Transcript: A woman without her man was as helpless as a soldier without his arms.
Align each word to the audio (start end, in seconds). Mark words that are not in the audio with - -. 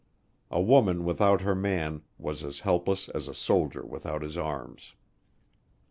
A 0.49 0.59
woman 0.59 1.05
without 1.05 1.41
her 1.41 1.53
man 1.53 2.01
was 2.17 2.43
as 2.43 2.61
helpless 2.61 3.07
as 3.09 3.27
a 3.27 3.35
soldier 3.35 3.85
without 3.85 4.23
his 4.23 4.35
arms. 4.35 4.95